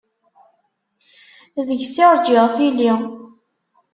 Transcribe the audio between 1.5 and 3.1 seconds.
Deg-s i rǧiɣ tili.